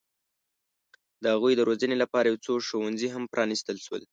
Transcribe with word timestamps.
د 1.23 1.25
هغوی 1.33 1.53
د 1.55 1.61
روزنې 1.69 1.95
لپاره 2.03 2.25
یو 2.27 2.37
څو 2.45 2.53
ښوونځي 2.67 3.07
هم 3.11 3.23
پرانستل 3.33 3.77
شول. 3.85 4.01